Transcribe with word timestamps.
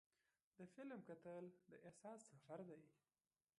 د 0.57 0.59
فلم 0.73 0.99
کتل 1.09 1.43
د 1.69 1.71
احساس 1.87 2.19
سفر 2.31 2.59
دی. 2.69 2.81